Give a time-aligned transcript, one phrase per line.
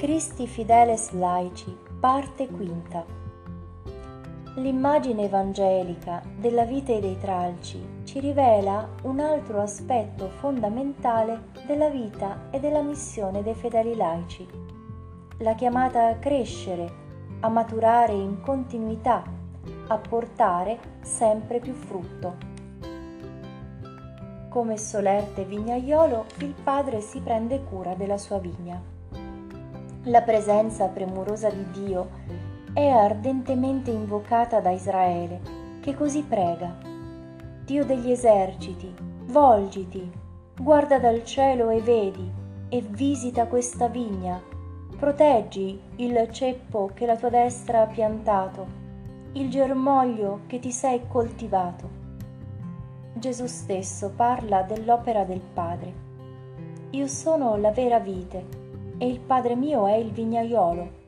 [0.00, 3.04] Cristi Fideles Laici, parte quinta.
[4.54, 12.60] L'immagine evangelica della vita dei tralci ci rivela un altro aspetto fondamentale della vita e
[12.60, 14.48] della missione dei fedeli laici,
[15.40, 16.90] la chiamata a crescere,
[17.40, 19.22] a maturare in continuità,
[19.88, 22.36] a portare sempre più frutto.
[24.48, 28.99] Come solerte vignaiolo, il padre si prende cura della sua vigna.
[30.04, 32.08] La presenza premurosa di Dio
[32.72, 35.40] è ardentemente invocata da Israele,
[35.80, 36.74] che così prega.
[37.66, 38.94] Dio degli eserciti,
[39.26, 40.10] volgiti,
[40.56, 42.32] guarda dal cielo e vedi,
[42.70, 44.40] e visita questa vigna,
[44.96, 48.66] proteggi il ceppo che la tua destra ha piantato,
[49.32, 51.90] il germoglio che ti sei coltivato.
[53.12, 55.92] Gesù stesso parla dell'opera del Padre.
[56.92, 58.59] Io sono la vera vite
[59.02, 60.98] e il Padre mio è il vignaiolo.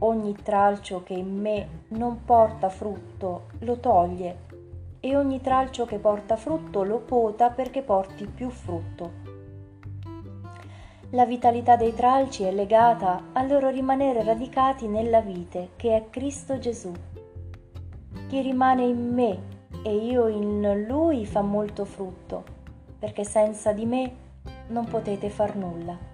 [0.00, 4.46] Ogni tralcio che in me non porta frutto lo toglie
[5.00, 9.26] e ogni tralcio che porta frutto lo pota perché porti più frutto.
[11.12, 16.58] La vitalità dei tralci è legata al loro rimanere radicati nella vite che è Cristo
[16.58, 16.92] Gesù.
[18.28, 19.38] Chi rimane in me
[19.82, 22.44] e io in lui fa molto frutto,
[22.98, 24.12] perché senza di me
[24.66, 26.07] non potete far nulla.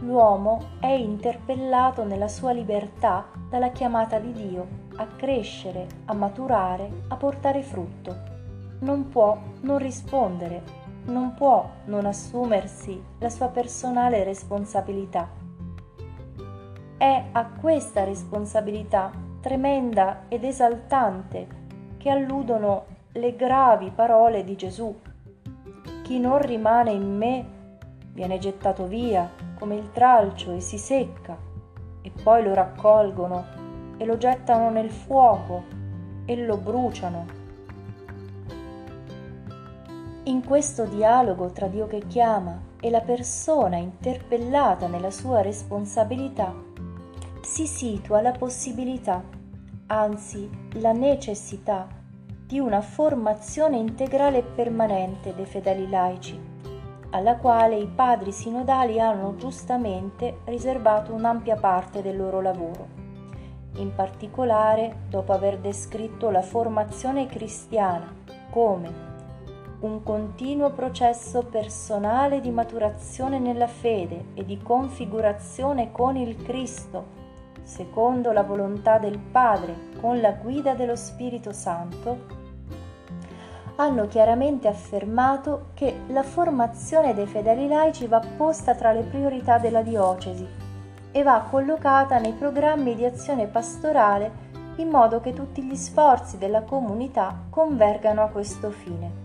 [0.00, 7.16] L'uomo è interpellato nella sua libertà dalla chiamata di Dio a crescere, a maturare, a
[7.16, 8.14] portare frutto.
[8.80, 10.62] Non può non rispondere,
[11.06, 15.30] non può non assumersi la sua personale responsabilità.
[16.98, 21.46] È a questa responsabilità tremenda ed esaltante
[21.96, 24.94] che alludono le gravi parole di Gesù.
[26.02, 27.44] Chi non rimane in me
[28.12, 31.36] viene gettato via come il tralcio e si secca,
[32.02, 33.44] e poi lo raccolgono
[33.96, 35.64] e lo gettano nel fuoco
[36.24, 37.44] e lo bruciano.
[40.24, 46.52] In questo dialogo tra Dio che chiama e la persona interpellata nella sua responsabilità
[47.42, 49.22] si situa la possibilità,
[49.86, 51.86] anzi la necessità
[52.44, 56.38] di una formazione integrale e permanente dei fedeli laici,
[57.10, 63.04] alla quale i padri sinodali hanno giustamente riservato un'ampia parte del loro lavoro.
[63.76, 68.12] In particolare, dopo aver descritto la formazione cristiana
[68.50, 69.14] come
[69.78, 77.04] un continuo processo personale di maturazione nella fede e di configurazione con il Cristo,
[77.62, 82.35] secondo la volontà del Padre, con la guida dello Spirito Santo,
[83.76, 89.82] hanno chiaramente affermato che la formazione dei fedeli laici va posta tra le priorità della
[89.82, 90.46] diocesi
[91.12, 94.44] e va collocata nei programmi di azione pastorale
[94.76, 99.24] in modo che tutti gli sforzi della comunità convergano a questo fine.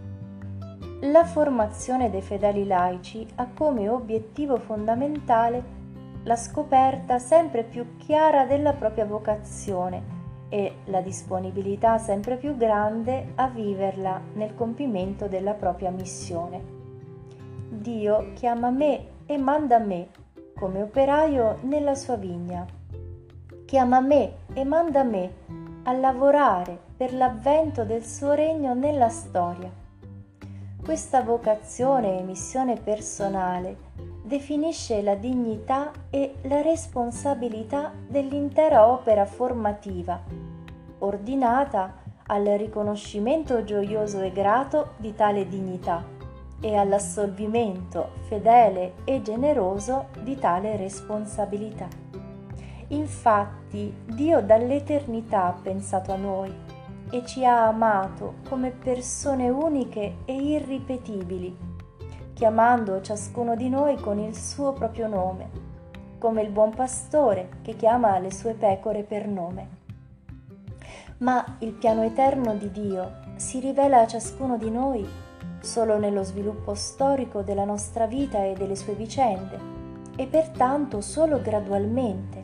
[1.01, 5.79] La formazione dei fedeli laici ha come obiettivo fondamentale
[6.23, 10.20] la scoperta sempre più chiara della propria vocazione
[10.53, 16.61] e la disponibilità sempre più grande a viverla nel compimento della propria missione.
[17.69, 20.09] Dio chiama me e manda me
[20.53, 22.65] come operaio nella sua vigna.
[23.63, 25.33] Chiama me e manda me
[25.83, 29.71] a lavorare per l'avvento del suo regno nella storia.
[30.83, 33.90] Questa vocazione e missione personale
[34.31, 40.23] definisce la dignità e la responsabilità dell'intera opera formativa,
[40.99, 41.95] ordinata
[42.27, 46.01] al riconoscimento gioioso e grato di tale dignità
[46.61, 51.89] e all'assolvimento fedele e generoso di tale responsabilità.
[52.87, 56.55] Infatti Dio dall'eternità ha pensato a noi
[57.11, 61.70] e ci ha amato come persone uniche e irripetibili
[62.41, 65.47] chiamando ciascuno di noi con il suo proprio nome,
[66.17, 69.67] come il buon pastore che chiama le sue pecore per nome.
[71.19, 75.07] Ma il piano eterno di Dio si rivela a ciascuno di noi
[75.59, 79.59] solo nello sviluppo storico della nostra vita e delle sue vicende,
[80.15, 82.43] e pertanto solo gradualmente,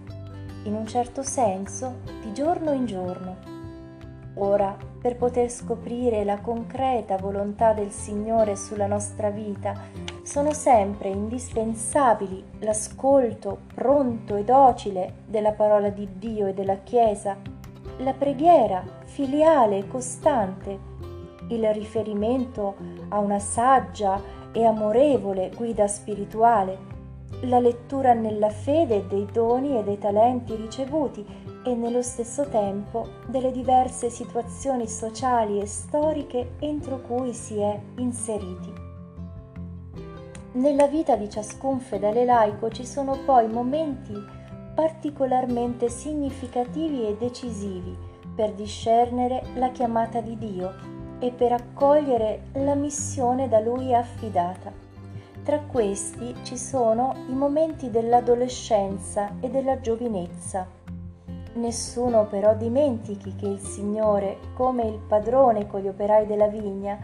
[0.65, 3.56] in un certo senso, di giorno in giorno.
[4.39, 9.73] Ora per poter scoprire la concreta volontà del Signore sulla nostra vita,
[10.21, 17.37] sono sempre indispensabili l'ascolto pronto e docile della parola di Dio e della Chiesa,
[17.99, 20.79] la preghiera filiale e costante,
[21.49, 22.75] il riferimento
[23.09, 26.77] a una saggia e amorevole guida spirituale,
[27.41, 31.25] la lettura nella fede dei doni e dei talenti ricevuti
[31.67, 38.73] e nello stesso tempo delle diverse situazioni sociali e storiche entro cui si è inseriti.
[40.53, 44.15] Nella vita di ciascun fedele laico ci sono poi momenti
[44.73, 47.95] particolarmente significativi e decisivi
[48.33, 50.73] per discernere la chiamata di Dio
[51.19, 54.71] e per accogliere la missione da Lui affidata.
[55.43, 60.76] Tra questi ci sono i momenti dell'adolescenza e della giovinezza.
[61.57, 66.99] Nessuno però dimentichi che il Signore, come il padrone con gli operai della vigna,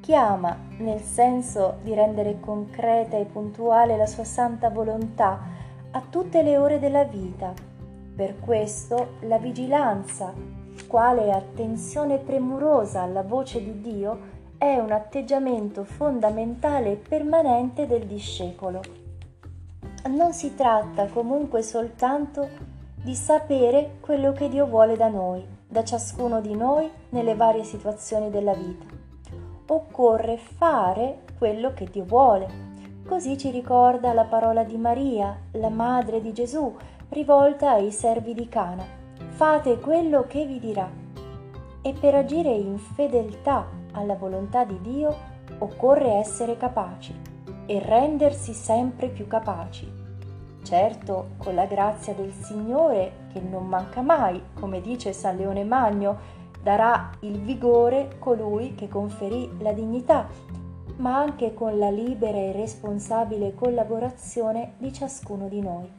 [0.00, 5.38] chiama nel senso di rendere concreta e puntuale la sua santa volontà
[5.90, 7.52] a tutte le ore della vita.
[8.16, 10.32] Per questo la vigilanza,
[10.86, 14.18] quale attenzione premurosa alla voce di Dio,
[14.56, 18.80] è un atteggiamento fondamentale e permanente del discepolo.
[20.06, 22.67] Non si tratta comunque soltanto
[23.02, 28.30] di sapere quello che Dio vuole da noi, da ciascuno di noi nelle varie situazioni
[28.30, 28.84] della vita.
[29.66, 32.66] Occorre fare quello che Dio vuole.
[33.06, 36.74] Così ci ricorda la parola di Maria, la madre di Gesù,
[37.10, 38.84] rivolta ai servi di Cana.
[39.30, 40.90] Fate quello che vi dirà.
[41.80, 45.16] E per agire in fedeltà alla volontà di Dio
[45.58, 47.14] occorre essere capaci
[47.66, 49.97] e rendersi sempre più capaci.
[50.68, 56.18] Certo, con la grazia del Signore, che non manca mai, come dice San Leone Magno,
[56.62, 60.28] darà il vigore colui che conferì la dignità,
[60.96, 65.90] ma anche con la libera e responsabile collaborazione di ciascuno di noi.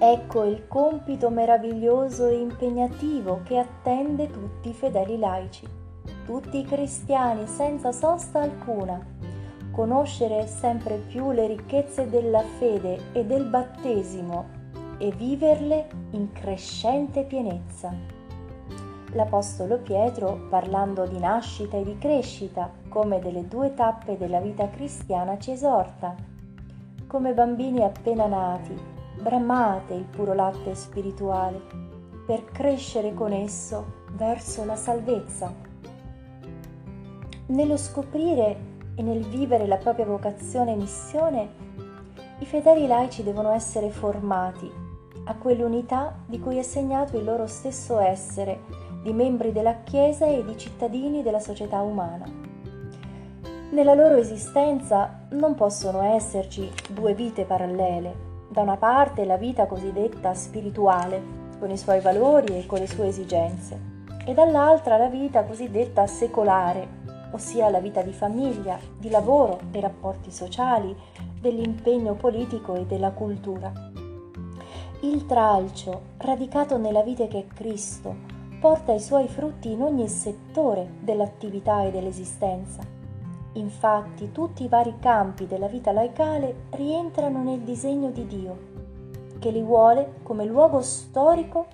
[0.00, 5.80] Ecco il compito meraviglioso e impegnativo che attende tutti i fedeli laici
[6.24, 9.04] tutti i cristiani senza sosta alcuna,
[9.72, 14.60] conoscere sempre più le ricchezze della fede e del battesimo
[14.98, 17.92] e viverle in crescente pienezza.
[19.14, 25.38] L'Apostolo Pietro, parlando di nascita e di crescita come delle due tappe della vita cristiana,
[25.38, 26.14] ci esorta.
[27.06, 28.74] Come bambini appena nati,
[29.20, 31.60] bramate il puro latte spirituale
[32.26, 35.52] per crescere con esso verso la salvezza.
[37.46, 41.48] Nello scoprire e nel vivere la propria vocazione e missione,
[42.38, 44.70] i fedeli laici devono essere formati
[45.24, 48.60] a quell'unità di cui è segnato il loro stesso essere
[49.02, 52.24] di membri della Chiesa e di cittadini della società umana.
[53.70, 58.30] Nella loro esistenza non possono esserci due vite parallele.
[58.48, 63.06] Da una parte la vita cosiddetta spirituale, con i suoi valori e con le sue
[63.06, 63.80] esigenze,
[64.26, 67.00] e dall'altra la vita cosiddetta secolare,
[67.32, 70.94] ossia la vita di famiglia, di lavoro, dei rapporti sociali,
[71.40, 73.72] dell'impegno politico e della cultura.
[75.00, 78.14] Il tralcio, radicato nella vita che è Cristo,
[78.60, 82.80] porta i suoi frutti in ogni settore dell'attività e dell'esistenza.
[83.54, 88.56] Infatti tutti i vari campi della vita laicale rientrano nel disegno di Dio,
[89.40, 91.66] che li vuole come luogo storico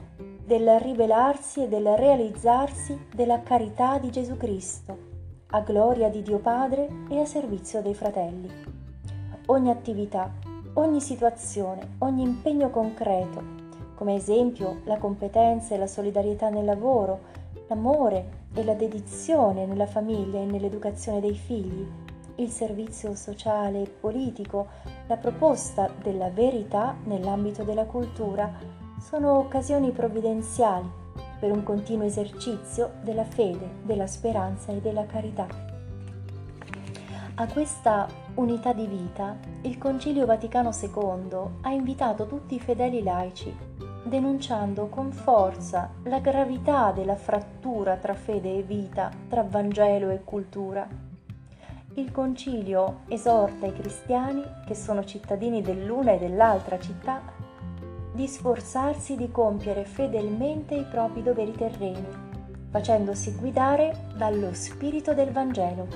[0.43, 5.08] del rivelarsi e del realizzarsi della carità di Gesù Cristo
[5.51, 8.51] a gloria di Dio Padre e a servizio dei fratelli.
[9.47, 10.31] Ogni attività,
[10.75, 13.43] ogni situazione, ogni impegno concreto,
[13.95, 17.21] come esempio la competenza e la solidarietà nel lavoro,
[17.67, 21.87] l'amore e la dedizione nella famiglia e nell'educazione dei figli,
[22.35, 24.67] il servizio sociale e politico,
[25.07, 28.53] la proposta della verità nell'ambito della cultura,
[29.01, 31.07] sono occasioni provvidenziali
[31.39, 35.47] per un continuo esercizio della fede, della speranza e della carità.
[37.35, 43.55] A questa unità di vita il Concilio Vaticano II ha invitato tutti i fedeli laici,
[44.03, 50.89] denunciando con forza la gravità della frattura tra fede e vita, tra Vangelo e cultura.
[51.95, 57.21] Il Concilio esorta i cristiani, che sono cittadini dell'una e dell'altra città,
[58.19, 62.05] di sforzarsi di compiere fedelmente i propri doveri terreni,
[62.69, 65.87] facendosi guidare dallo spirito del Vangelo.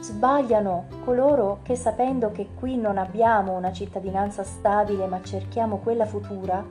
[0.00, 6.66] Sbagliano coloro che sapendo che qui non abbiamo una cittadinanza stabile ma cerchiamo quella futura,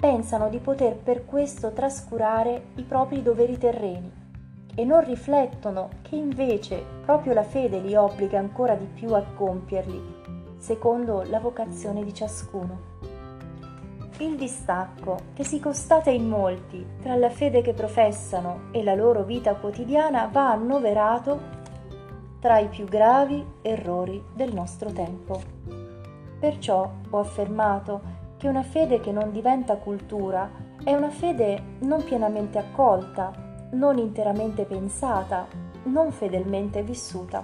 [0.00, 4.10] pensano di poter per questo trascurare i propri doveri terreni
[4.74, 10.56] e non riflettono che invece proprio la fede li obbliga ancora di più a compierli,
[10.56, 13.09] secondo la vocazione di ciascuno.
[14.20, 19.22] Il distacco, che si constata in molti tra la fede che professano e la loro
[19.22, 21.40] vita quotidiana, va annoverato
[22.38, 25.40] tra i più gravi errori del nostro tempo.
[26.38, 28.02] Perciò ho affermato
[28.36, 30.50] che una fede che non diventa cultura
[30.84, 33.32] è una fede non pienamente accolta,
[33.72, 35.46] non interamente pensata,
[35.84, 37.42] non fedelmente vissuta.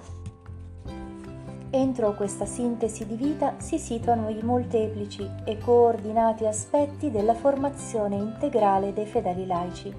[1.69, 8.93] Entro questa sintesi di vita si situano i molteplici e coordinati aspetti della formazione integrale
[8.93, 9.93] dei fedeli laici.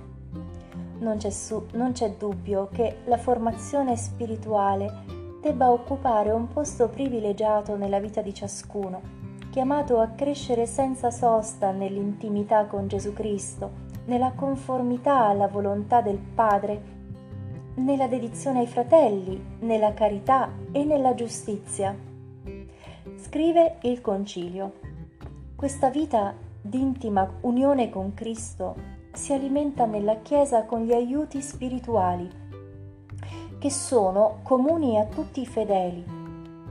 [1.01, 5.05] Non c'è, su, non c'è dubbio che la formazione spirituale
[5.43, 9.01] debba occupare un posto privilegiato nella vita di ciascuno,
[9.51, 16.97] chiamato a crescere senza sosta nell'intimità con Gesù Cristo, nella conformità alla volontà del Padre
[17.79, 21.97] nella dedizione ai fratelli, nella carità e nella giustizia.
[23.17, 24.73] Scrive il Concilio.
[25.55, 28.77] Questa vita d'intima unione con Cristo
[29.13, 32.29] si alimenta nella Chiesa con gli aiuti spirituali,
[33.59, 36.05] che sono comuni a tutti i fedeli,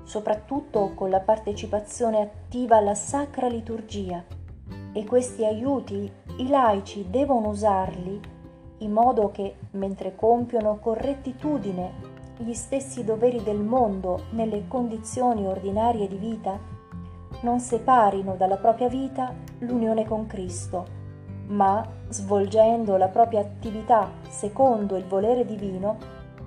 [0.04, 4.24] soprattutto con la partecipazione attiva alla sacra liturgia.
[4.94, 8.36] E questi aiuti i laici devono usarli
[8.80, 16.08] in modo che, mentre compiono con rettitudine gli stessi doveri del mondo nelle condizioni ordinarie
[16.08, 16.60] di vita,
[17.42, 20.86] non separino dalla propria vita l'unione con Cristo,
[21.48, 25.98] ma, svolgendo la propria attività secondo il volere divino,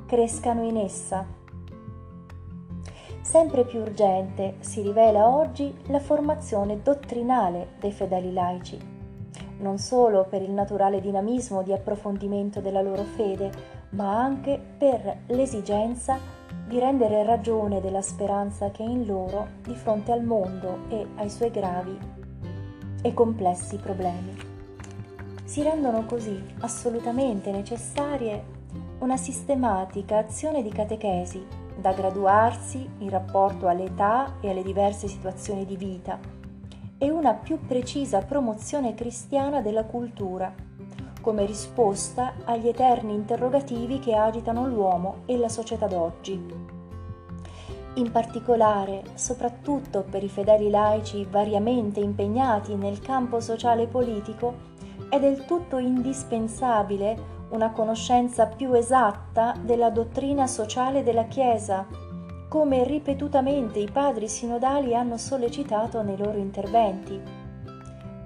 [0.07, 1.27] crescano in essa.
[3.21, 8.99] Sempre più urgente si rivela oggi la formazione dottrinale dei fedeli laici
[9.61, 13.51] non solo per il naturale dinamismo di approfondimento della loro fede,
[13.91, 16.19] ma anche per l'esigenza
[16.67, 21.31] di rendere ragione della speranza che è in loro di fronte al mondo e ai
[21.31, 21.99] suoi gravi
[23.03, 24.37] e complessi problemi.
[25.45, 28.59] Si rendono così assolutamente necessarie
[29.01, 31.45] una sistematica azione di catechesi
[31.77, 36.40] da graduarsi in rapporto all'età e alle diverse situazioni di vita
[37.03, 40.53] e una più precisa promozione cristiana della cultura,
[41.23, 46.69] come risposta agli eterni interrogativi che agitano l'uomo e la società d'oggi.
[47.95, 54.69] In particolare, soprattutto per i fedeli laici variamente impegnati nel campo sociale e politico,
[55.09, 61.87] è del tutto indispensabile una conoscenza più esatta della dottrina sociale della Chiesa
[62.51, 67.17] come ripetutamente i padri sinodali hanno sollecitato nei loro interventi.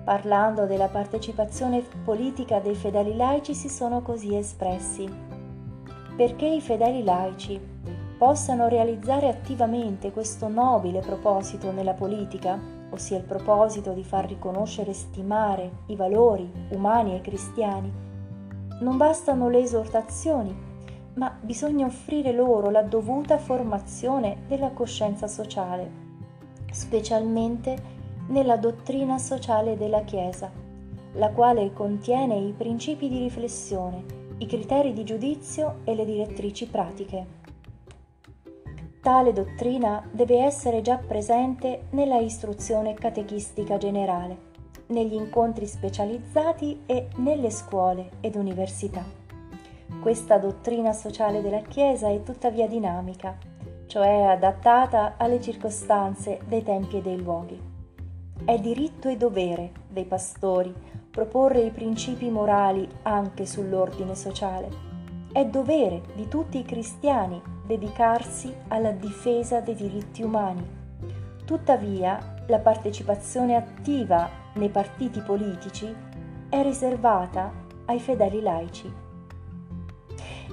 [0.02, 5.06] Parlando della partecipazione politica dei fedeli laici si sono così espressi.
[6.16, 7.60] Perché i fedeli laici
[8.16, 14.94] possano realizzare attivamente questo nobile proposito nella politica, ossia il proposito di far riconoscere e
[14.94, 17.92] stimare i valori umani e cristiani,
[18.80, 20.72] non bastano le esortazioni
[21.14, 25.90] ma bisogna offrire loro la dovuta formazione della coscienza sociale,
[26.70, 27.92] specialmente
[28.28, 30.50] nella dottrina sociale della Chiesa,
[31.12, 34.04] la quale contiene i principi di riflessione,
[34.38, 37.42] i criteri di giudizio e le direttrici pratiche.
[39.00, 44.52] Tale dottrina deve essere già presente nella istruzione catechistica generale,
[44.86, 49.23] negli incontri specializzati e nelle scuole ed università.
[50.00, 53.36] Questa dottrina sociale della Chiesa è tuttavia dinamica,
[53.86, 57.60] cioè adattata alle circostanze dei tempi e dei luoghi.
[58.44, 60.74] È diritto e dovere dei pastori
[61.10, 64.68] proporre i principi morali anche sull'ordine sociale.
[65.32, 70.66] È dovere di tutti i cristiani dedicarsi alla difesa dei diritti umani.
[71.44, 75.94] Tuttavia, la partecipazione attiva nei partiti politici
[76.48, 77.52] è riservata
[77.86, 79.03] ai fedeli laici.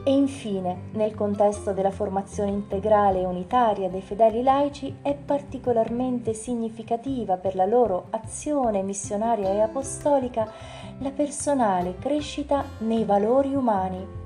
[0.03, 7.37] E infine, nel contesto della formazione integrale e unitaria dei fedeli laici, è particolarmente significativa
[7.37, 10.51] per la loro azione missionaria e apostolica
[10.99, 14.19] la personale crescita nei valori umani.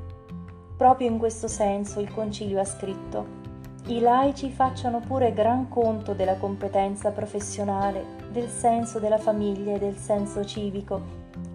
[0.77, 3.43] Proprio in questo senso il Concilio ha scritto
[3.87, 9.95] i laici facciano pure gran conto della competenza professionale, del senso della famiglia e del
[9.95, 11.01] senso civico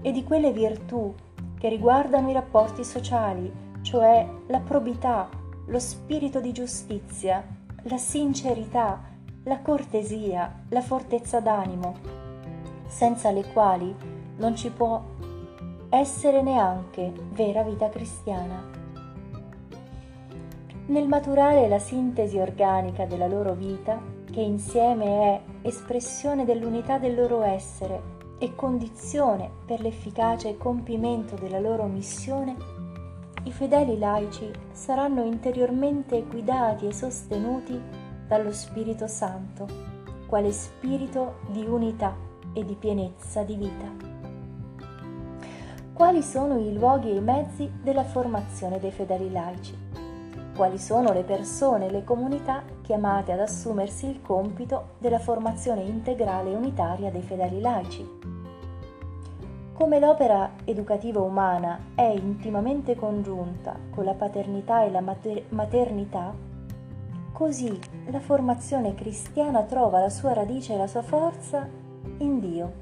[0.00, 1.12] e di quelle virtù
[1.58, 5.28] che riguardano i rapporti sociali, cioè la probità,
[5.66, 7.44] lo spirito di giustizia,
[7.84, 9.00] la sincerità,
[9.44, 11.94] la cortesia, la fortezza d'animo,
[12.86, 13.94] senza le quali
[14.36, 15.02] non ci può
[15.88, 18.78] essere neanche vera vita cristiana.
[20.86, 27.42] Nel maturare la sintesi organica della loro vita, che insieme è espressione dell'unità del loro
[27.42, 32.56] essere e condizione per l'efficace compimento della loro missione,
[33.44, 37.80] i fedeli laici saranno interiormente guidati e sostenuti
[38.26, 39.66] dallo Spirito Santo,
[40.26, 42.14] quale spirito di unità
[42.52, 44.18] e di pienezza di vita.
[45.92, 49.76] Quali sono i luoghi e i mezzi della formazione dei fedeli laici?
[50.54, 56.50] Quali sono le persone e le comunità chiamate ad assumersi il compito della formazione integrale
[56.50, 58.39] e unitaria dei fedeli laici?
[59.80, 66.34] Come l'opera educativa umana è intimamente congiunta con la paternità e la mater- maternità,
[67.32, 71.66] così la formazione cristiana trova la sua radice e la sua forza
[72.18, 72.72] in Dio,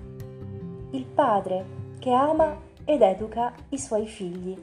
[0.90, 1.64] il Padre
[2.00, 4.61] che ama ed educa i suoi figli.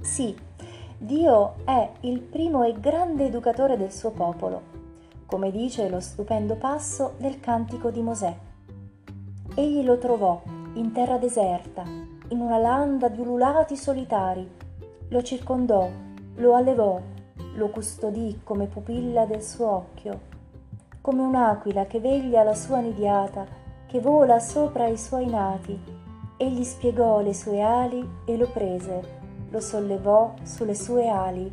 [0.00, 0.34] Sì,
[0.96, 4.62] Dio è il primo e grande educatore del suo popolo,
[5.26, 8.34] come dice lo stupendo passo del cantico di Mosè.
[9.56, 10.40] Egli lo trovò
[10.74, 11.82] in terra deserta,
[12.28, 14.48] in una landa di ululati solitari.
[15.08, 15.88] Lo circondò,
[16.36, 17.00] lo allevò,
[17.54, 20.20] lo custodì come pupilla del suo occhio,
[21.00, 23.46] come un'aquila che veglia la sua nidiata,
[23.86, 25.78] che vola sopra i suoi nati.
[26.36, 29.02] Egli spiegò le sue ali e lo prese,
[29.50, 31.52] lo sollevò sulle sue ali.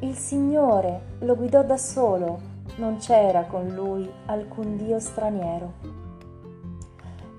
[0.00, 2.38] Il Signore lo guidò da solo,
[2.76, 5.97] non c'era con lui alcun Dio straniero.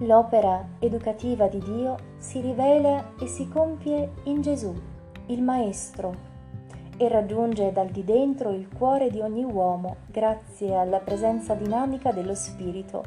[0.03, 4.73] L'opera educativa di Dio si rivela e si compie in Gesù,
[5.25, 6.15] il Maestro,
[6.95, 12.33] e raggiunge dal di dentro il cuore di ogni uomo grazie alla presenza dinamica dello
[12.33, 13.03] Spirito.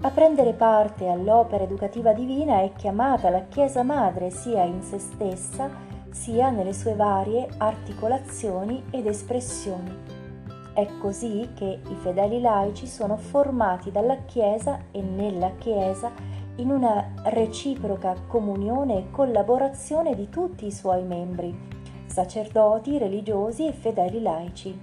[0.00, 5.68] A prendere parte all'opera educativa divina è chiamata la Chiesa Madre sia in se stessa
[6.10, 10.15] sia nelle sue varie articolazioni ed espressioni.
[10.76, 16.12] È così che i fedeli laici sono formati dalla Chiesa e nella Chiesa
[16.56, 21.58] in una reciproca comunione e collaborazione di tutti i suoi membri,
[22.04, 24.78] sacerdoti, religiosi e fedeli laici.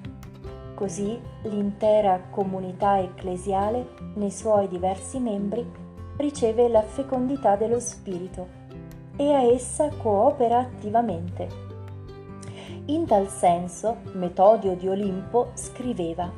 [0.73, 5.63] Così l'intera comunità ecclesiale, nei suoi diversi membri,
[6.17, 8.47] riceve la fecondità dello Spirito
[9.15, 11.72] e a essa coopera attivamente.
[12.87, 16.29] In tal senso, Metodio di Olimpo scriveva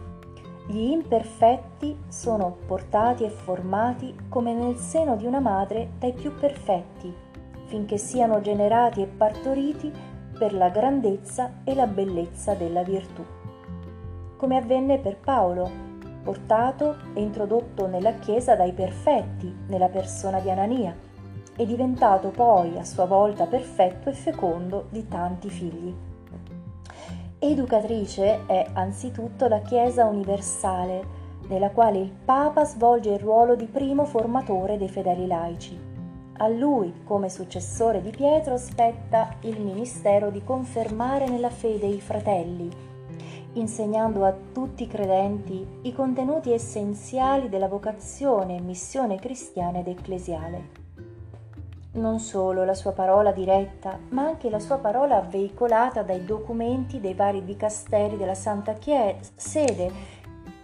[0.68, 7.12] Gli imperfetti sono portati e formati come nel seno di una madre dai più perfetti,
[7.66, 9.92] finché siano generati e partoriti
[10.38, 13.26] per la grandezza e la bellezza della virtù.
[14.38, 15.68] Come avvenne per Paolo,
[16.22, 20.96] portato e introdotto nella Chiesa dai perfetti nella persona di Anania,
[21.56, 26.14] e diventato poi a sua volta perfetto e fecondo di tanti figli.
[27.48, 31.06] Educatrice è anzitutto la Chiesa universale,
[31.48, 35.80] nella quale il Papa svolge il ruolo di primo formatore dei fedeli laici.
[36.38, 42.68] A lui, come successore di Pietro, spetta il ministero di confermare nella fede i fratelli,
[43.54, 50.85] insegnando a tutti i credenti i contenuti essenziali della vocazione e missione cristiana ed ecclesiale
[51.96, 57.14] non solo la sua parola diretta, ma anche la sua parola veicolata dai documenti dei
[57.14, 59.92] vari dicasteri della Santa Chiesa, Sede,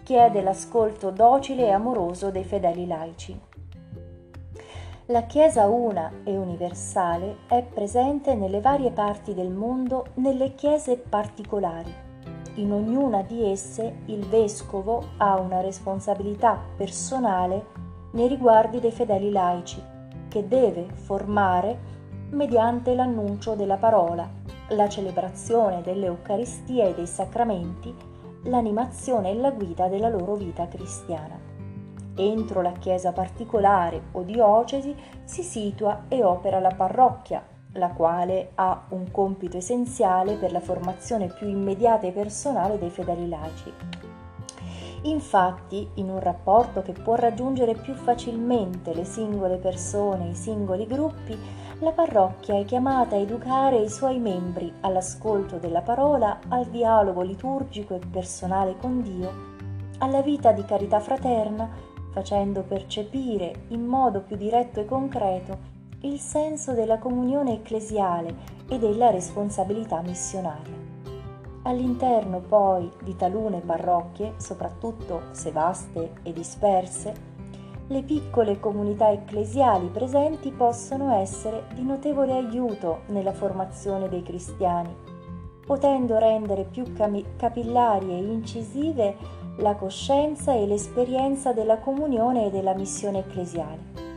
[0.03, 3.39] chiede l'ascolto docile e amoroso dei fedeli laici.
[5.05, 11.93] La Chiesa una e universale è presente nelle varie parti del mondo nelle chiese particolari.
[12.55, 17.65] In ognuna di esse il vescovo ha una responsabilità personale
[18.11, 19.99] nei riguardi dei fedeli laici
[20.31, 24.25] che deve formare mediante l'annuncio della parola,
[24.69, 27.93] la celebrazione dell'Eucaristia e dei sacramenti,
[28.43, 31.37] l'animazione e la guida della loro vita cristiana.
[32.15, 38.85] Entro la chiesa particolare o diocesi si situa e opera la parrocchia, la quale ha
[38.89, 44.10] un compito essenziale per la formazione più immediata e personale dei fedeli laici.
[45.03, 51.35] Infatti, in un rapporto che può raggiungere più facilmente le singole persone, i singoli gruppi,
[51.79, 57.95] la parrocchia è chiamata a educare i suoi membri all'ascolto della parola, al dialogo liturgico
[57.95, 59.49] e personale con Dio,
[59.97, 61.67] alla vita di carità fraterna,
[62.11, 65.69] facendo percepire in modo più diretto e concreto
[66.01, 68.35] il senso della comunione ecclesiale
[68.67, 70.90] e della responsabilità missionaria.
[71.63, 77.29] All'interno poi di talune parrocchie, soprattutto se vaste e disperse,
[77.87, 84.95] le piccole comunità ecclesiali presenti possono essere di notevole aiuto nella formazione dei cristiani,
[85.65, 89.15] potendo rendere più capillari e incisive
[89.57, 94.09] la coscienza e l'esperienza della comunione e della missione ecclesiale.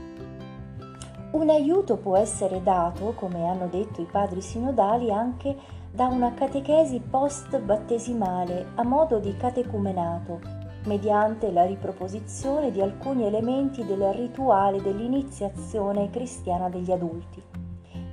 [1.33, 6.99] Un aiuto può essere dato, come hanno detto i padri sinodali, anche da una catechesi
[6.99, 10.41] post-battesimale a modo di catecumenato,
[10.87, 17.41] mediante la riproposizione di alcuni elementi del rituale dell'iniziazione cristiana degli adulti,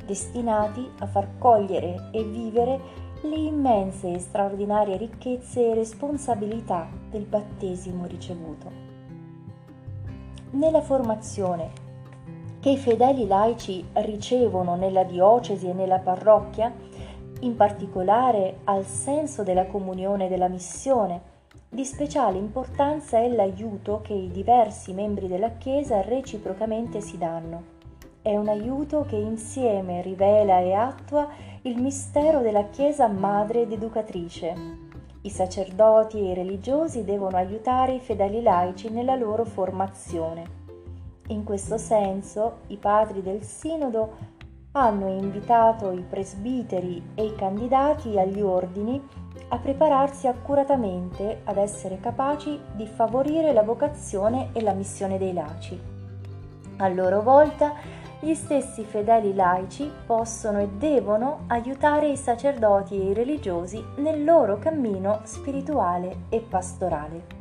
[0.06, 2.80] destinati a far cogliere e vivere
[3.22, 8.72] le immense e straordinarie ricchezze e responsabilità del battesimo ricevuto.
[10.52, 11.90] Nella formazione
[12.60, 16.72] che i fedeli laici ricevono nella diocesi e nella parrocchia,
[17.42, 21.30] in particolare al senso della comunione e della missione,
[21.70, 27.80] di speciale importanza è l'aiuto che i diversi membri della Chiesa reciprocamente si danno.
[28.22, 31.30] È un aiuto che insieme rivela e attua
[31.64, 34.54] il mistero della Chiesa madre ed educatrice.
[35.22, 40.60] I sacerdoti e i religiosi devono aiutare i fedeli laici nella loro formazione.
[41.28, 44.31] In questo senso i padri del Sinodo
[44.74, 49.06] hanno invitato i presbiteri e i candidati agli ordini
[49.50, 55.80] a prepararsi accuratamente ad essere capaci di favorire la vocazione e la missione dei laici.
[56.78, 57.74] A loro volta,
[58.22, 64.58] gli stessi fedeli laici possono e devono aiutare i sacerdoti e i religiosi nel loro
[64.58, 67.41] cammino spirituale e pastorale.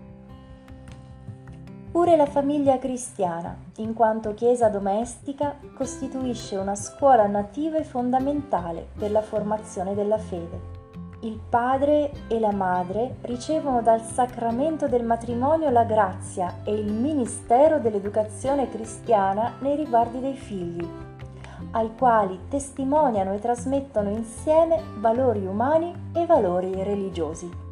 [1.91, 9.11] Pure la famiglia cristiana, in quanto chiesa domestica, costituisce una scuola nativa e fondamentale per
[9.11, 10.79] la formazione della fede.
[11.23, 17.81] Il padre e la madre ricevono dal sacramento del matrimonio la grazia e il ministero
[17.81, 20.89] dell'educazione cristiana nei riguardi dei figli,
[21.73, 27.70] ai quali testimoniano e trasmettono insieme valori umani e valori religiosi.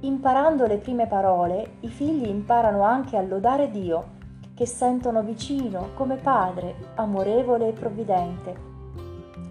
[0.00, 4.14] Imparando le prime parole, i figli imparano anche a lodare Dio,
[4.54, 8.74] che sentono vicino come padre, amorevole e provvidente.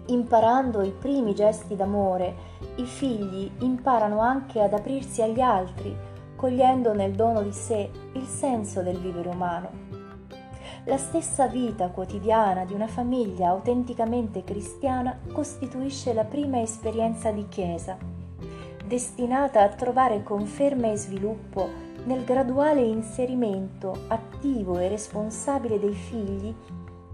[0.06, 2.34] Imparando i primi gesti d'amore,
[2.76, 5.94] i figli imparano anche ad aprirsi agli altri,
[6.36, 9.70] cogliendo nel dono di sé il senso del vivere umano.
[10.84, 18.14] La stessa vita quotidiana di una famiglia autenticamente cristiana costituisce la prima esperienza di Chiesa
[18.86, 21.68] destinata a trovare conferma e sviluppo
[22.04, 26.54] nel graduale inserimento attivo e responsabile dei figli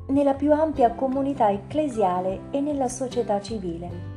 [0.09, 4.11] nella più ampia comunità ecclesiale e nella società civile.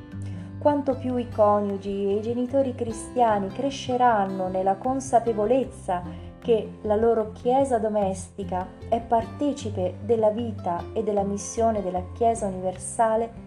[0.60, 6.02] Quanto più i coniugi e i genitori cristiani cresceranno nella consapevolezza
[6.40, 13.45] che la loro Chiesa domestica è partecipe della vita e della missione della Chiesa universale,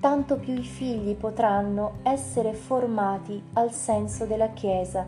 [0.00, 5.04] tanto più i figli potranno essere formati al senso della Chiesa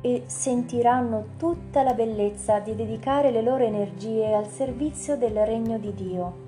[0.00, 5.94] e sentiranno tutta la bellezza di dedicare le loro energie al servizio del regno di
[5.94, 6.42] Dio.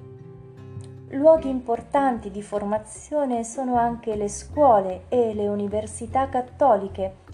[1.11, 7.25] Luoghi importanti di formazione sono anche le scuole e le università cattoliche,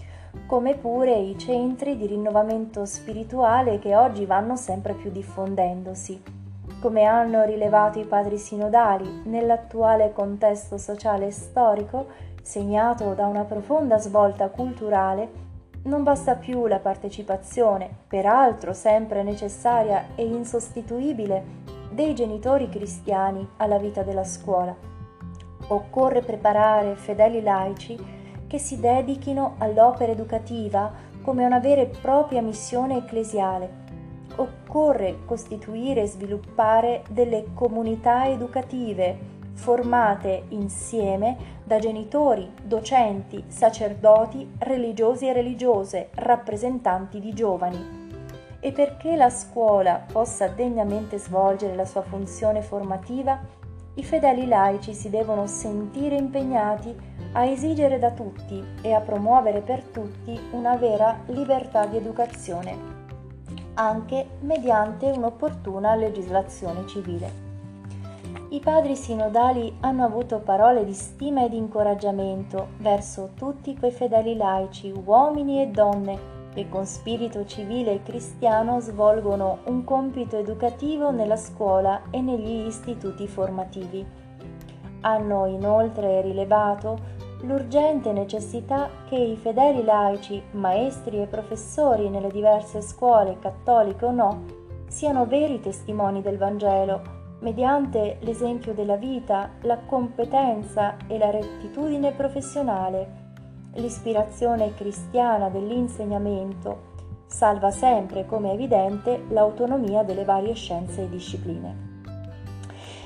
[0.45, 6.42] come pure i centri di rinnovamento spirituale che oggi vanno sempre più diffondendosi.
[6.83, 12.07] Come hanno rilevato i padri sinodali, nell'attuale contesto sociale e storico,
[12.41, 15.29] segnato da una profonda svolta culturale,
[15.83, 24.03] non basta più la partecipazione, peraltro sempre necessaria e insostituibile, dei genitori cristiani alla vita
[24.03, 24.75] della scuola.
[25.67, 27.97] Occorre preparare fedeli laici
[28.45, 30.91] che si dedichino all'opera educativa
[31.21, 33.82] come una vera e propria missione ecclesiale
[34.37, 45.33] occorre costituire e sviluppare delle comunità educative formate insieme da genitori, docenti, sacerdoti, religiosi e
[45.33, 48.01] religiose, rappresentanti di giovani.
[48.59, 53.39] E perché la scuola possa degnamente svolgere la sua funzione formativa,
[53.95, 56.95] i fedeli laici si devono sentire impegnati
[57.33, 62.92] a esigere da tutti e a promuovere per tutti una vera libertà di educazione
[63.75, 67.51] anche mediante un'opportuna legislazione civile.
[68.49, 74.35] I padri sinodali hanno avuto parole di stima e di incoraggiamento verso tutti quei fedeli
[74.35, 76.19] laici, uomini e donne,
[76.53, 83.27] che con spirito civile e cristiano svolgono un compito educativo nella scuola e negli istituti
[83.27, 84.05] formativi.
[85.01, 86.99] Hanno inoltre rilevato
[87.43, 94.43] l'urgente necessità che i fedeli laici, maestri e professori nelle diverse scuole, cattoliche o no,
[94.87, 97.01] siano veri testimoni del Vangelo,
[97.39, 103.21] mediante l'esempio della vita, la competenza e la rettitudine professionale,
[103.73, 106.91] l'ispirazione cristiana dell'insegnamento,
[107.25, 111.92] salva sempre, come è evidente, l'autonomia delle varie scienze e discipline.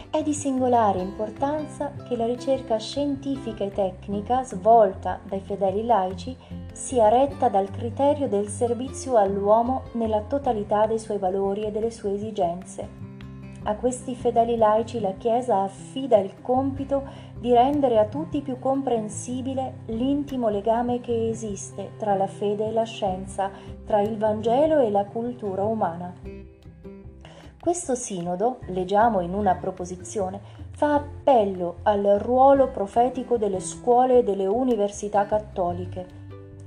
[0.10, 6.36] È di singolare importanza che la ricerca scientifica e tecnica svolta dai fedeli laici
[6.72, 12.13] sia retta dal criterio del servizio all'uomo nella totalità dei suoi valori e delle sue
[12.13, 12.88] esigenze.
[13.63, 17.04] A questi fedeli laici la Chiesa affida il compito
[17.38, 22.86] di rendere a tutti più comprensibile l'intimo legame che esiste tra la fede e la
[22.86, 23.52] scienza,
[23.86, 26.47] tra il Vangelo e la cultura umana.
[27.68, 30.40] Questo sinodo, leggiamo in una proposizione,
[30.72, 36.06] fa appello al ruolo profetico delle scuole e delle università cattoliche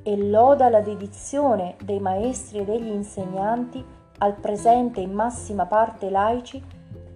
[0.02, 3.82] e loda la dedizione dei maestri e degli insegnanti,
[4.18, 6.62] al presente in massima parte laici,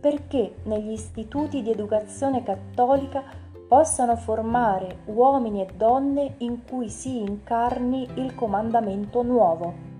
[0.01, 3.23] perché negli istituti di educazione cattolica
[3.68, 9.93] possano formare uomini e donne in cui si incarni il comandamento nuovo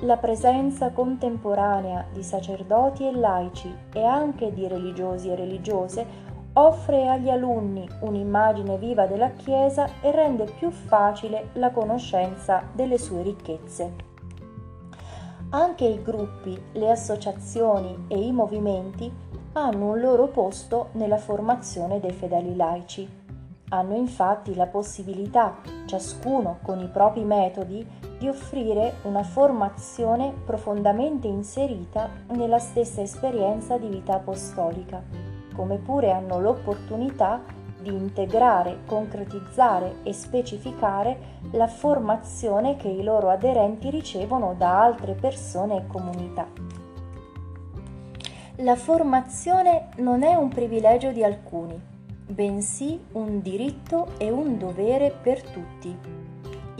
[0.00, 7.28] la presenza contemporanea di sacerdoti e laici e anche di religiosi e religiose offre agli
[7.28, 14.08] alunni un'immagine viva della Chiesa e rende più facile la conoscenza delle sue ricchezze.
[15.50, 19.12] Anche i gruppi, le associazioni e i movimenti
[19.52, 23.18] hanno un loro posto nella formazione dei fedeli laici.
[23.70, 27.86] Hanno infatti la possibilità, ciascuno con i propri metodi,
[28.20, 35.02] di offrire una formazione profondamente inserita nella stessa esperienza di vita apostolica,
[35.54, 37.40] come pure hanno l'opportunità
[37.80, 45.76] di integrare, concretizzare e specificare la formazione che i loro aderenti ricevono da altre persone
[45.76, 46.46] e comunità.
[48.56, 51.80] La formazione non è un privilegio di alcuni,
[52.26, 56.19] bensì un diritto e un dovere per tutti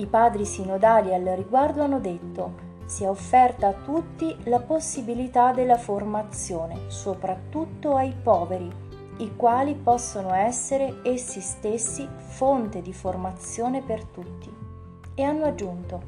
[0.01, 6.87] i padri sinodali al riguardo hanno detto sia offerta a tutti la possibilità della formazione,
[6.89, 8.69] soprattutto ai poveri,
[9.19, 14.53] i quali possono essere essi stessi fonte di formazione per tutti.
[15.15, 16.03] E hanno aggiunto,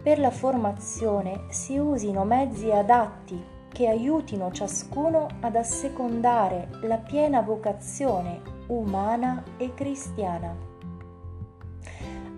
[0.00, 8.40] per la formazione si usino mezzi adatti che aiutino ciascuno ad assecondare la piena vocazione
[8.68, 10.75] umana e cristiana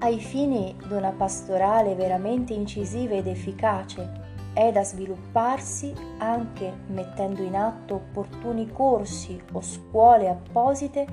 [0.00, 7.56] ai fini di una pastorale veramente incisiva ed efficace è da svilupparsi anche mettendo in
[7.56, 11.06] atto opportuni corsi o scuole apposite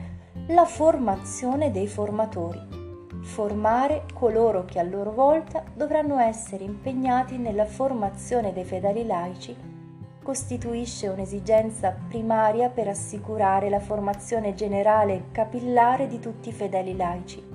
[0.48, 2.60] la formazione dei formatori.
[3.22, 9.56] Formare coloro che a loro volta dovranno essere impegnati nella formazione dei fedeli laici
[10.22, 17.55] costituisce un'esigenza primaria per assicurare la formazione generale e capillare di tutti i fedeli laici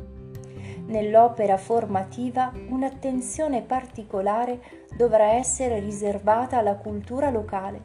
[0.91, 4.61] Nell'opera formativa un'attenzione particolare
[4.97, 7.81] dovrà essere riservata alla cultura locale,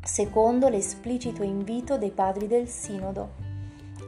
[0.00, 3.48] secondo l'esplicito invito dei padri del Sinodo.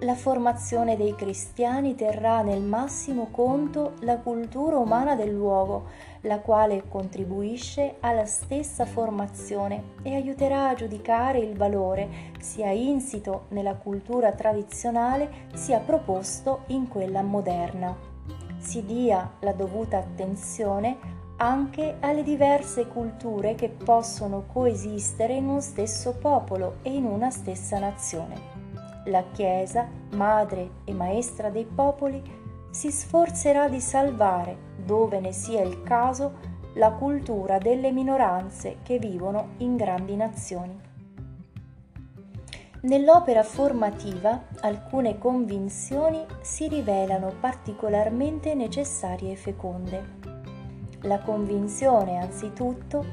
[0.02, 5.87] La formazione dei cristiani terrà nel massimo conto la cultura umana del luogo,
[6.20, 12.08] la quale contribuisce alla stessa formazione e aiuterà a giudicare il valore
[12.38, 18.11] sia insito nella cultura tradizionale sia proposto in quella moderna
[18.62, 26.14] si dia la dovuta attenzione anche alle diverse culture che possono coesistere in uno stesso
[26.14, 28.51] popolo e in una stessa nazione.
[29.07, 32.22] La Chiesa, madre e maestra dei popoli,
[32.70, 39.55] si sforzerà di salvare, dove ne sia il caso, la cultura delle minoranze che vivono
[39.59, 40.90] in grandi nazioni.
[42.83, 50.05] Nell'opera formativa alcune convinzioni si rivelano particolarmente necessarie e feconde.
[51.03, 53.05] La convinzione, anzitutto,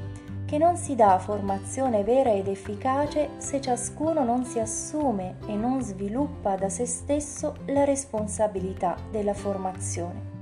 [0.44, 5.80] che non si dà formazione vera ed efficace se ciascuno non si assume e non
[5.80, 10.38] sviluppa da se stesso la responsabilità della formazione.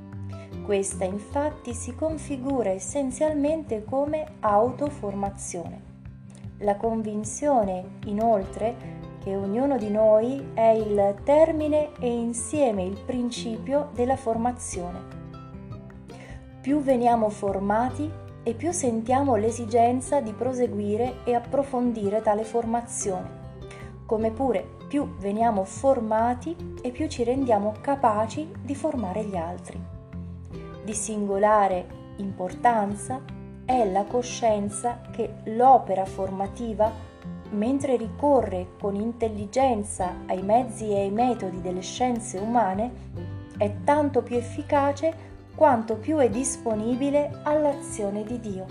[0.65, 5.85] Questa infatti si configura essenzialmente come autoformazione.
[6.61, 8.98] La convinzione, inoltre,
[9.29, 15.01] che ognuno di noi è il termine e insieme il principio della formazione.
[16.63, 18.11] Più veniamo formati
[18.43, 23.29] e più sentiamo l'esigenza di proseguire e approfondire tale formazione,
[24.07, 29.79] come pure più veniamo formati e più ci rendiamo capaci di formare gli altri.
[30.83, 31.87] Di singolare
[32.17, 33.21] importanza
[33.67, 37.08] è la coscienza che l'opera formativa
[37.51, 42.91] mentre ricorre con intelligenza ai mezzi e ai metodi delle scienze umane,
[43.57, 48.67] è tanto più efficace quanto più è disponibile all'azione di Dio.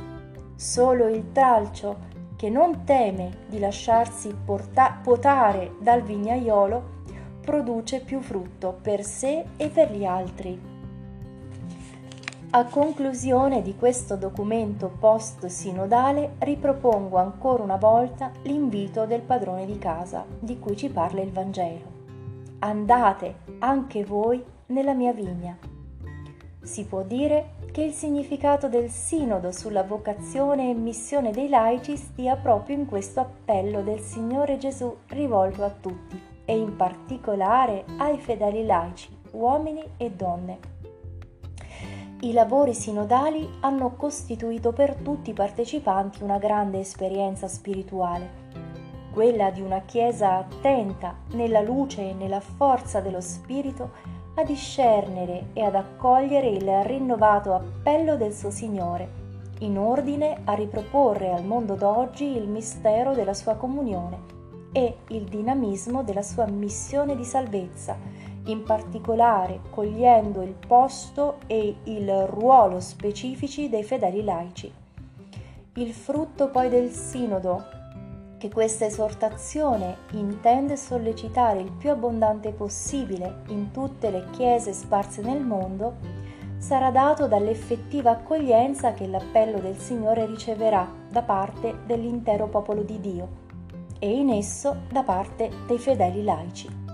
[0.56, 6.96] Solo il tralcio che non teme di lasciarsi porta- potare dal vignaiolo,
[7.42, 10.77] produce più frutto per sé e per gli altri.
[12.50, 20.26] A conclusione di questo documento post-sinodale ripropongo ancora una volta l'invito del padrone di casa
[20.40, 21.96] di cui ci parla il Vangelo.
[22.60, 25.58] Andate anche voi nella mia vigna.
[26.62, 32.38] Si può dire che il significato del sinodo sulla vocazione e missione dei laici stia
[32.38, 38.66] proprio in questo appello del Signore Gesù rivolto a tutti e in particolare ai fedeli
[38.66, 40.76] laici, uomini e donne
[42.22, 48.46] i lavori sinodali hanno costituito per tutti i partecipanti una grande esperienza spirituale,
[49.14, 53.92] quella di una Chiesa attenta nella luce e nella forza dello Spirito
[54.34, 59.26] a discernere e ad accogliere il rinnovato appello del suo Signore,
[59.60, 64.36] in ordine a riproporre al mondo d'oggi il mistero della sua comunione
[64.72, 67.96] e il dinamismo della sua missione di salvezza
[68.48, 74.72] in particolare cogliendo il posto e il ruolo specifici dei fedeli laici.
[75.74, 77.64] Il frutto poi del sinodo,
[78.38, 85.42] che questa esortazione intende sollecitare il più abbondante possibile in tutte le chiese sparse nel
[85.42, 85.96] mondo,
[86.58, 93.46] sarà dato dall'effettiva accoglienza che l'appello del Signore riceverà da parte dell'intero popolo di Dio
[94.00, 96.87] e in esso da parte dei fedeli laici.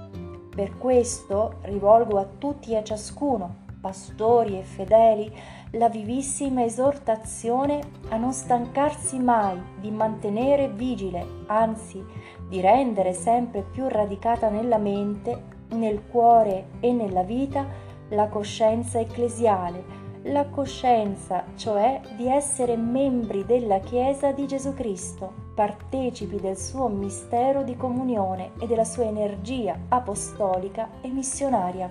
[0.53, 5.35] Per questo rivolgo a tutti e a ciascuno, pastori e fedeli,
[5.71, 12.05] la vivissima esortazione a non stancarsi mai di mantenere vigile, anzi
[12.47, 17.65] di rendere sempre più radicata nella mente, nel cuore e nella vita
[18.09, 19.83] la coscienza ecclesiale,
[20.25, 27.63] la coscienza, cioè di essere membri della Chiesa di Gesù Cristo, partecipi del suo mistero
[27.63, 31.89] di comunione e della sua energia apostolica e missionaria.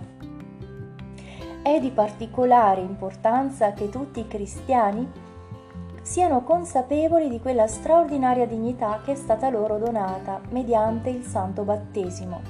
[1.62, 5.08] È di particolare importanza che tutti i cristiani
[6.02, 12.40] siano consapevoli di quella straordinaria dignità che è stata loro donata mediante il santo battesimo.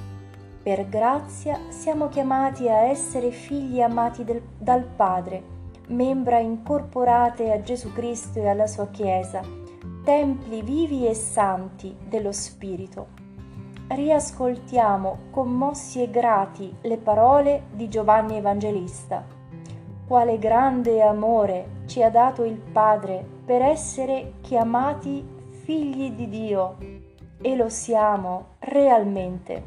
[0.63, 5.43] Per grazia siamo chiamati a essere figli amati del, dal Padre,
[5.89, 9.62] membra incorporate a Gesù Cristo e alla sua Chiesa,
[10.03, 13.07] templi vivi e santi dello Spirito.
[13.87, 19.25] Riascoltiamo commossi e grati le parole di Giovanni Evangelista.
[20.05, 25.25] Quale grande amore ci ha dato il Padre per essere chiamati
[25.63, 26.75] figli di Dio
[27.41, 29.63] e lo siamo realmente.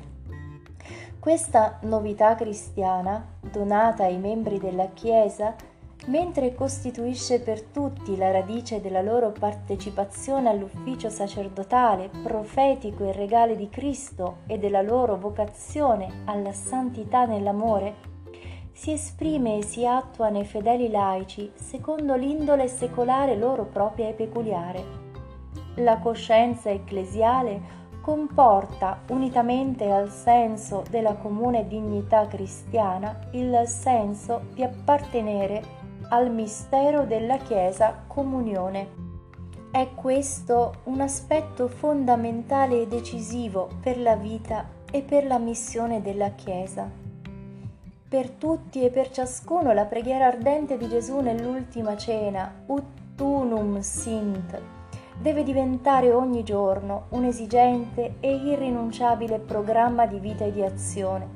[1.19, 5.55] Questa novità cristiana, donata ai membri della Chiesa,
[6.07, 13.69] mentre costituisce per tutti la radice della loro partecipazione all'ufficio sacerdotale, profetico e regale di
[13.69, 18.15] Cristo e della loro vocazione alla santità nell'amore,
[18.73, 25.05] si esprime e si attua nei fedeli laici secondo l'indole secolare loro propria e peculiare.
[25.77, 35.76] La coscienza ecclesiale comporta, unitamente al senso della comune dignità cristiana, il senso di appartenere
[36.09, 39.05] al mistero della Chiesa comunione.
[39.71, 46.31] È questo un aspetto fondamentale e decisivo per la vita e per la missione della
[46.31, 46.89] Chiesa.
[48.09, 52.85] Per tutti e per ciascuno la preghiera ardente di Gesù nell'ultima cena, Ut
[53.17, 54.61] tunum sint,
[55.21, 61.36] deve diventare ogni giorno un esigente e irrinunciabile programma di vita e di azione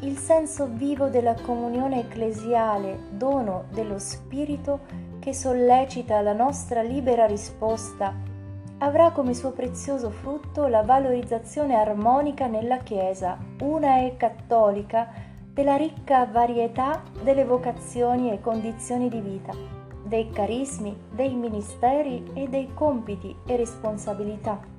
[0.00, 4.80] il senso vivo della comunione ecclesiale, dono dello Spirito
[5.18, 8.14] che sollecita la nostra libera risposta,
[8.78, 15.08] avrà come suo prezioso frutto la valorizzazione armonica nella Chiesa, una e cattolica,
[15.52, 19.52] della ricca varietà delle vocazioni e condizioni di vita,
[20.04, 24.77] dei carismi, dei ministeri e dei compiti e responsabilità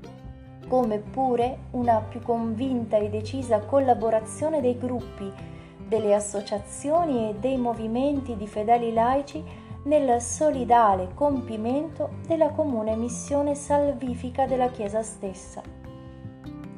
[0.69, 5.29] come pure una più convinta e decisa collaborazione dei gruppi,
[5.87, 9.43] delle associazioni e dei movimenti di fedeli laici
[9.83, 15.61] nel solidale compimento della comune missione salvifica della Chiesa stessa.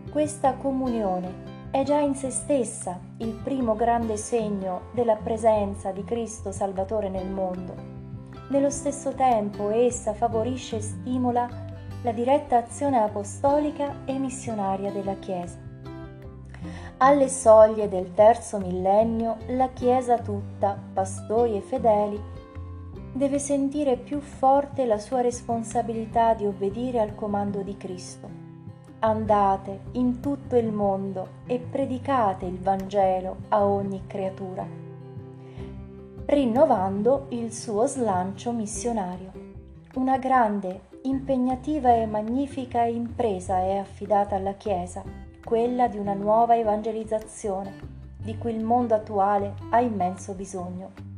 [0.10, 6.52] Questa comunione è già in se stessa il primo grande segno della presenza di Cristo
[6.52, 7.74] Salvatore nel mondo.
[8.50, 11.70] Nello stesso tempo essa favorisce e stimola
[12.04, 15.58] la diretta azione apostolica e missionaria della Chiesa.
[16.98, 22.20] Alle soglie del terzo millennio la Chiesa tutta, pastori e fedeli,
[23.14, 28.30] deve sentire più forte la sua responsabilità di obbedire al comando di Cristo.
[29.00, 34.66] Andate in tutto il mondo e predicate il Vangelo a ogni creatura,
[36.26, 39.32] rinnovando il suo slancio missionario.
[39.96, 45.04] Una grande, impegnativa e magnifica impresa è affidata alla Chiesa,
[45.44, 47.74] quella di una nuova evangelizzazione,
[48.18, 51.10] di cui il mondo attuale ha immenso bisogno.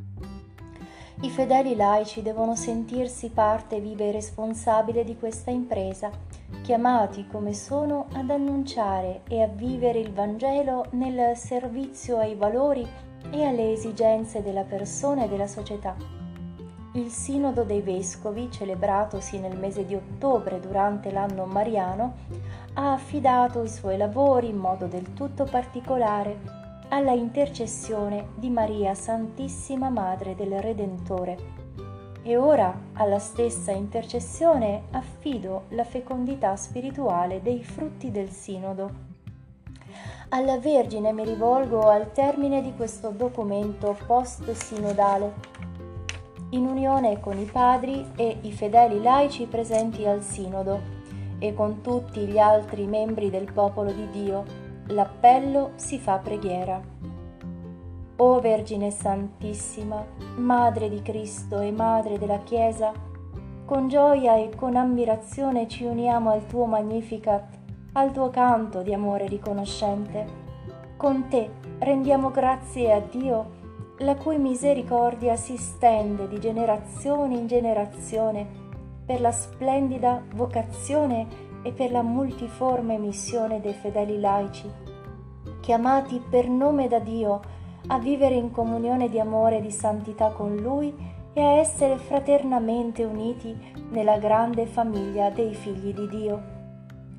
[1.22, 6.10] I fedeli laici devono sentirsi parte viva e responsabile di questa impresa,
[6.62, 12.86] chiamati come sono ad annunciare e a vivere il Vangelo nel servizio ai valori
[13.32, 16.23] e alle esigenze della persona e della società.
[16.96, 22.18] Il Sinodo dei Vescovi, celebratosi nel mese di ottobre durante l'anno mariano,
[22.74, 26.40] ha affidato i suoi lavori in modo del tutto particolare
[26.90, 31.38] alla intercessione di Maria Santissima Madre del Redentore.
[32.22, 38.92] E ora alla stessa intercessione affido la fecondità spirituale dei frutti del Sinodo.
[40.30, 45.34] Alla Vergine mi rivolgo al termine di questo documento post-sinodale,
[46.54, 51.02] in unione con i padri e i fedeli laici presenti al Sinodo
[51.40, 56.82] e con tutti gli altri membri del popolo di Dio L'appello si fa preghiera.
[58.18, 62.92] O Vergine Santissima, Madre di Cristo e Madre della Chiesa,
[63.64, 67.46] con gioia e con ammirazione ci uniamo al tuo Magnificat,
[67.94, 70.42] al tuo canto di amore riconoscente.
[70.98, 71.50] Con te
[71.80, 73.62] rendiamo grazie a Dio,
[74.00, 78.48] la cui misericordia si stende di generazione in generazione
[79.06, 81.28] per la splendida vocazione
[81.62, 84.70] e per la multiforme missione dei fedeli laici,
[85.62, 87.40] chiamati per nome da Dio
[87.88, 90.94] a vivere in comunione di amore e di santità con Lui
[91.34, 93.56] e a essere fraternamente uniti
[93.90, 96.42] nella grande famiglia dei figli di Dio,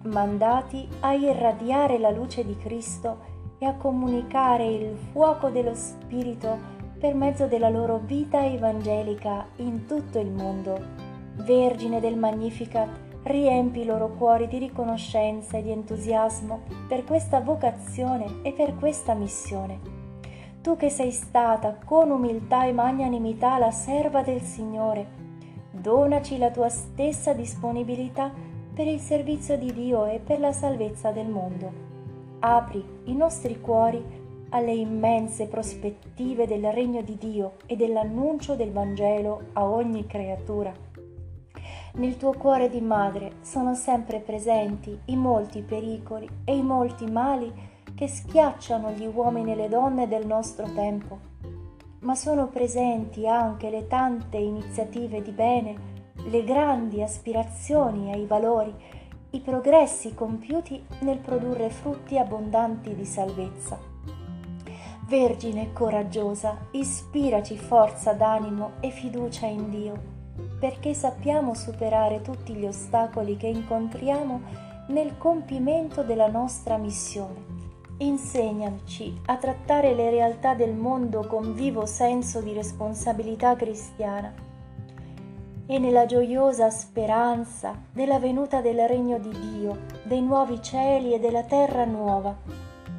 [0.05, 6.59] mandati a irradiare la luce di Cristo e a comunicare il fuoco dello Spirito
[6.99, 10.79] per mezzo della loro vita evangelica in tutto il mondo.
[11.37, 12.89] Vergine del Magnificat,
[13.25, 19.15] riempi i loro cuori di riconoscenza e di entusiasmo per questa vocazione e per questa
[19.15, 19.81] missione.
[20.63, 25.07] Tu che sei stata con umiltà e magnanimità la serva del Signore,
[25.71, 28.33] donaci la tua stessa disponibilità
[28.73, 31.94] per il servizio di Dio e per la salvezza del mondo.
[32.47, 34.05] Apri i nostri cuori
[34.51, 40.71] alle immense prospettive del regno di Dio e dell'annuncio del Vangelo a ogni creatura.
[41.95, 47.51] Nel tuo cuore di madre sono sempre presenti i molti pericoli e i molti mali
[47.95, 51.19] che schiacciano gli uomini e le donne del nostro tempo,
[52.01, 55.93] ma sono presenti anche le tante iniziative di bene,
[56.27, 58.75] le grandi aspirazioni ai valori,
[59.35, 63.79] i progressi compiuti nel produrre frutti abbondanti di salvezza.
[65.07, 70.13] Vergine coraggiosa, ispiraci forza d'animo e fiducia in Dio
[70.59, 74.41] perché sappiamo superare tutti gli ostacoli che incontriamo
[74.89, 77.53] nel compimento della nostra missione.
[77.99, 84.44] Insegnaci a trattare le realtà del mondo con vivo senso di responsabilità cristiana
[85.67, 91.45] e nella gioiosa speranza della venuta del regno di Dio, dei nuovi cieli e della
[91.45, 92.37] terra nuova,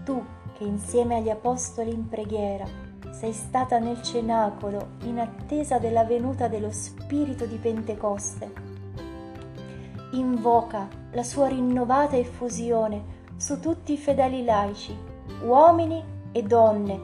[0.04, 0.24] tu
[0.58, 2.66] che insieme agli apostoli in preghiera
[3.12, 8.52] sei stata nel cenacolo in attesa della venuta dello Spirito di Pentecoste.
[10.12, 14.98] Invoca la sua rinnovata effusione su tutti i fedeli laici,
[15.46, 17.00] uomini e donne,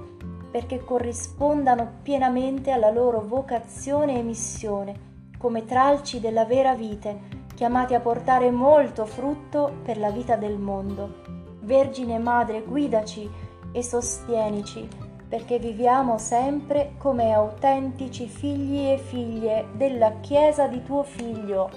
[0.51, 5.11] perché corrispondano pienamente alla loro vocazione e missione,
[5.41, 11.23] come tralci della vera vite, chiamati a portare molto frutto per la vita del mondo.
[11.61, 13.29] Vergine Madre, guidaci
[13.71, 21.69] e sostienici perché viviamo sempre come autentici figli e figlie della Chiesa di tuo Figlio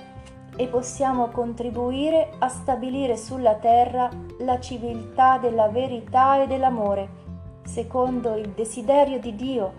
[0.56, 4.10] e possiamo contribuire a stabilire sulla terra
[4.40, 7.08] la civiltà della verità e dell'amore,
[7.62, 9.72] secondo il desiderio di Dio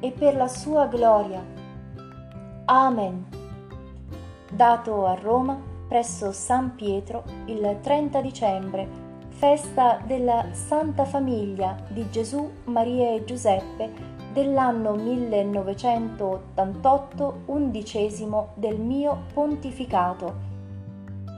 [0.00, 1.57] e per la sua gloria.
[2.70, 3.24] Amen.
[4.50, 5.58] Dato a Roma
[5.88, 8.86] presso San Pietro il 30 dicembre
[9.30, 13.90] festa della Santa Famiglia di Gesù, Maria e Giuseppe
[14.34, 20.34] dell'anno 1988, undicesimo del mio pontificato.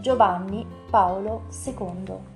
[0.00, 2.30] Giovanni Paolo II